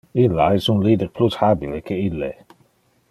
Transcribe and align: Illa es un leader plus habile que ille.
Illa 0.21 0.47
es 0.59 0.69
un 0.73 0.79
leader 0.85 1.09
plus 1.19 1.37
habile 1.49 1.83
que 1.91 1.99
ille. 2.07 2.33